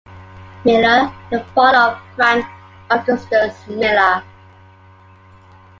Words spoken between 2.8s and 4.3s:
Augustus Miller.